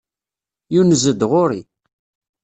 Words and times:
Yunez-d 0.73 1.21
ɣur-i. 1.31 1.61